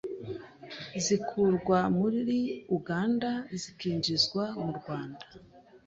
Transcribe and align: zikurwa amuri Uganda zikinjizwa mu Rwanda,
zikurwa 1.03 1.77
amuri 1.89 2.39
Uganda 2.77 3.29
zikinjizwa 3.61 4.43
mu 4.63 4.71
Rwanda, 4.79 5.25